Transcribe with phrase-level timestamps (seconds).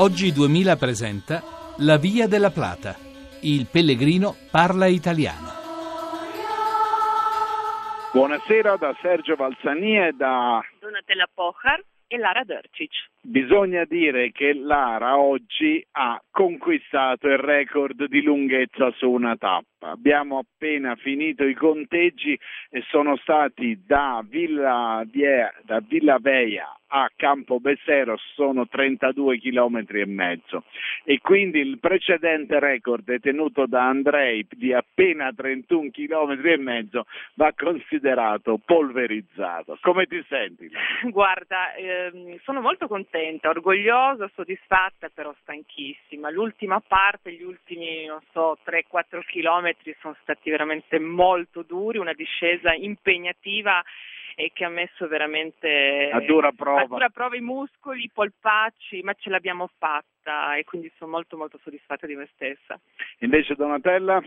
[0.00, 1.42] Oggi 2000 presenta
[1.78, 2.94] La Via della Plata.
[3.42, 5.50] Il pellegrino parla italiano.
[8.12, 12.92] Buonasera da Sergio Valsania e da Donatella Pochar e Lara Dercic.
[13.20, 19.77] Bisogna dire che Lara oggi ha conquistato il record di lunghezza su una tappa.
[19.80, 22.38] Abbiamo appena finito i conteggi
[22.70, 29.84] e sono stati da Villa, Vie, da Villa Veia a Campo Bessero sono 32 km
[29.88, 30.64] e mezzo
[31.04, 37.52] e quindi il precedente record detenuto da Andrei di appena 31 km e mezzo va
[37.54, 39.78] considerato polverizzato.
[39.80, 40.70] Come ti senti?
[41.10, 46.30] Guarda, ehm, sono molto contenta, orgogliosa, soddisfatta, però stanchissima.
[46.30, 49.67] L'ultima parte, gli ultimi, non so, 3-4 km
[50.00, 53.82] sono stati veramente molto duri, una discesa impegnativa
[54.40, 59.02] e che ha messo veramente a dura prova, a dura prova i muscoli, i polpacci,
[59.02, 62.78] ma ce l'abbiamo fatta e quindi sono molto molto soddisfatta di me stessa.
[63.18, 64.22] Invece Donatella?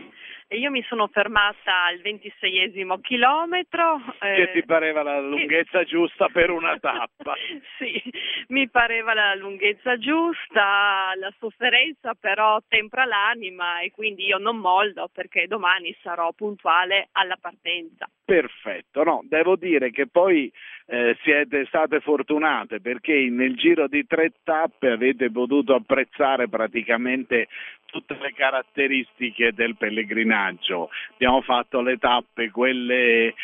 [0.48, 4.02] E io mi sono fermata al ventiseiesimo chilometro.
[4.18, 5.86] Che eh, ti pareva la lunghezza che...
[5.86, 7.32] giusta per una tappa?
[7.78, 8.02] sì,
[8.48, 15.08] mi pareva la lunghezza giusta, la sofferenza però tempra l'anima e quindi io non mollo
[15.10, 18.10] perché domani sarò puntuale alla partenza.
[18.32, 20.50] Perfetto, no, devo dire che poi
[20.86, 27.48] eh, siete state fortunate perché nel giro di tre tappe avete potuto apprezzare praticamente
[27.84, 30.88] tutte le caratteristiche del pellegrinaggio.
[31.12, 33.34] Abbiamo fatto le tappe, quelle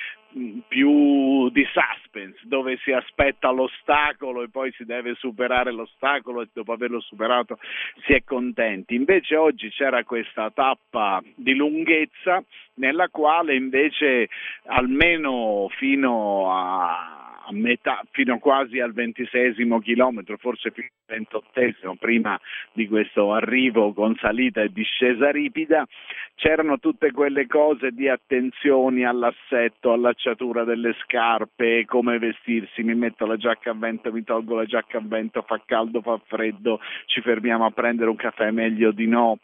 [0.68, 2.07] più di suspense,
[2.48, 7.58] dove si aspetta l'ostacolo e poi si deve superare l'ostacolo e dopo averlo superato
[8.04, 8.94] si è contenti.
[8.94, 12.42] Invece oggi c'era questa tappa di lunghezza
[12.74, 14.28] nella quale invece
[14.64, 17.17] almeno fino a
[17.48, 22.38] a metà, fino quasi al ventisesimo chilometro, forse fino al ventottesimo, prima
[22.72, 25.86] di questo arrivo con salita e discesa ripida,
[26.34, 33.36] c'erano tutte quelle cose di attenzioni all'assetto, allacciatura delle scarpe, come vestirsi, mi metto la
[33.36, 37.64] giacca a vento, mi tolgo la giacca a vento, fa caldo, fa freddo, ci fermiamo
[37.64, 39.38] a prendere un caffè, meglio di no.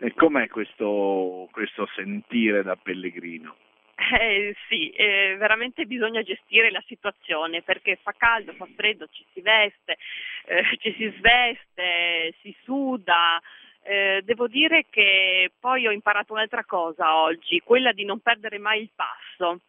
[0.00, 3.54] E com'è questo, questo sentire da pellegrino?
[4.00, 9.40] Eh, sì, eh, veramente bisogna gestire la situazione perché fa caldo, fa freddo, ci si
[9.40, 9.98] veste,
[10.46, 13.40] eh, ci si sveste, si suda.
[13.82, 18.82] Eh, devo dire che poi ho imparato un'altra cosa oggi, quella di non perdere mai
[18.82, 19.60] il passo,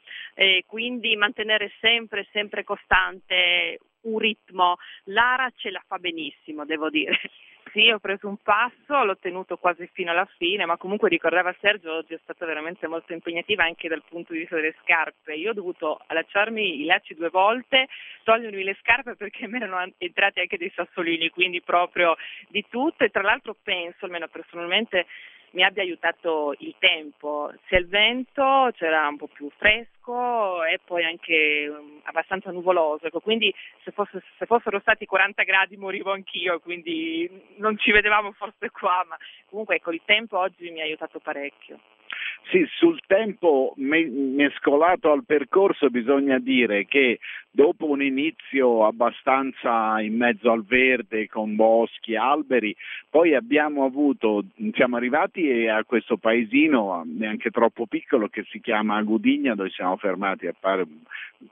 [0.68, 4.78] quindi mantenere sempre, sempre costante un ritmo.
[5.06, 7.20] Lara ce la fa benissimo, devo dire.
[7.72, 11.98] Sì, ho preso un passo, l'ho tenuto quasi fino alla fine, ma comunque ricordava Sergio,
[11.98, 15.36] oggi è stata veramente molto impegnativa anche dal punto di vista delle scarpe.
[15.36, 17.88] Io ho dovuto allacciarmi i lacci due volte,
[18.24, 22.16] togliermi le scarpe perché mi erano entrati anche dei sassolini, quindi proprio
[22.48, 25.06] di tutto e tra l'altro penso, almeno personalmente,
[25.52, 31.04] mi abbia aiutato il tempo, sia il vento, c'era un po' più fresco e poi
[31.04, 36.60] anche um, abbastanza nuvoloso, ecco, quindi se, fosse, se, fossero stati 40 gradi morivo anch'io,
[36.60, 39.18] quindi non ci vedevamo forse qua, ma
[39.50, 41.80] comunque ecco, il tempo oggi mi ha aiutato parecchio.
[42.52, 47.20] Sì, sul tempo mescolato al percorso bisogna dire che
[47.52, 52.76] dopo un inizio abbastanza in mezzo al verde con boschi, alberi,
[53.08, 59.54] poi abbiamo avuto, siamo arrivati a questo paesino neanche troppo piccolo che si chiama Agudigna
[59.54, 60.88] dove siamo fermati a fare